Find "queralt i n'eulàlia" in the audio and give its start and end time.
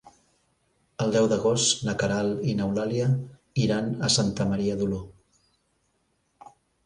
2.03-3.09